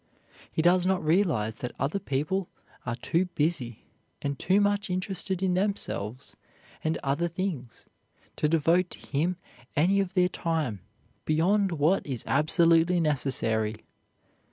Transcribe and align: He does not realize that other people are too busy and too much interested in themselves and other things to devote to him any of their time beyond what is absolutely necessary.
He 0.51 0.63
does 0.63 0.83
not 0.83 1.05
realize 1.05 1.57
that 1.57 1.75
other 1.77 1.99
people 1.99 2.49
are 2.87 2.95
too 2.95 3.25
busy 3.35 3.83
and 4.19 4.39
too 4.39 4.59
much 4.59 4.89
interested 4.89 5.43
in 5.43 5.53
themselves 5.53 6.35
and 6.83 6.97
other 7.03 7.27
things 7.27 7.85
to 8.37 8.49
devote 8.49 8.89
to 8.89 8.97
him 9.15 9.37
any 9.75 9.99
of 9.99 10.15
their 10.15 10.27
time 10.29 10.79
beyond 11.25 11.73
what 11.73 12.03
is 12.07 12.23
absolutely 12.25 12.99
necessary. 12.99 13.85